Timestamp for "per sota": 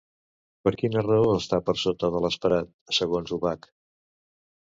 1.67-2.09